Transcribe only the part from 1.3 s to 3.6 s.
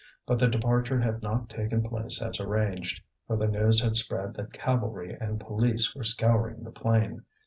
taken place as arranged, for the